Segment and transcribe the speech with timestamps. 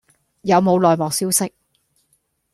[0.41, 1.53] 有冇內幕消息